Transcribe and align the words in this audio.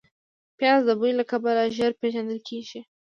پیاز 0.57 0.81
د 0.85 0.89
بوی 0.99 1.11
له 1.19 1.23
کبله 1.31 1.63
ژر 1.77 1.91
پېژندل 2.01 2.39
کېږي 2.47 2.79